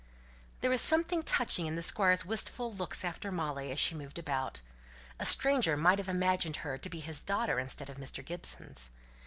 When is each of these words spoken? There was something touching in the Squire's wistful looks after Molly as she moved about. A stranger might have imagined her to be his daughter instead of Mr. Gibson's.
There 0.61 0.71
was 0.71 0.81
something 0.81 1.21
touching 1.21 1.67
in 1.67 1.75
the 1.75 1.83
Squire's 1.83 2.25
wistful 2.25 2.73
looks 2.73 3.05
after 3.05 3.31
Molly 3.31 3.71
as 3.71 3.79
she 3.79 3.93
moved 3.93 4.17
about. 4.17 4.59
A 5.19 5.27
stranger 5.27 5.77
might 5.77 5.99
have 5.99 6.09
imagined 6.09 6.55
her 6.65 6.79
to 6.79 6.89
be 6.89 7.01
his 7.01 7.21
daughter 7.21 7.59
instead 7.59 7.87
of 7.87 7.97
Mr. 7.97 8.25
Gibson's. 8.25 8.89